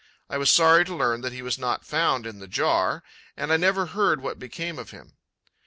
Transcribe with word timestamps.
I 0.31 0.39
was 0.39 0.49
sorry 0.49 0.83
to 0.85 0.95
learn 0.95 1.21
that 1.21 1.31
he 1.31 1.43
was 1.43 1.59
not 1.59 1.85
found 1.85 2.25
in 2.25 2.39
the 2.39 2.47
jar, 2.47 3.03
and 3.37 3.53
I 3.53 3.57
never 3.57 3.85
heard 3.85 4.19
what 4.19 4.39
became 4.39 4.79
of 4.79 4.89
him. 4.89 5.13